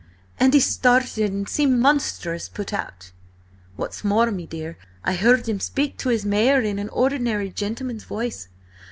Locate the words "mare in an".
6.25-6.89